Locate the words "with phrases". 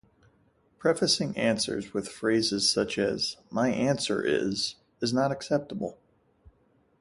1.93-2.67